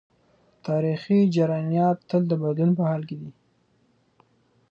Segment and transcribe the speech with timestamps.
[0.67, 3.29] تاریخي جریانات تل د بدلون په حال کي دي.